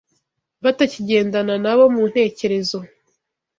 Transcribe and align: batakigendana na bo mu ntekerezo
batakigendana 0.63 1.53
na 1.63 1.73
bo 1.77 1.85
mu 1.93 2.03
ntekerezo 2.11 2.77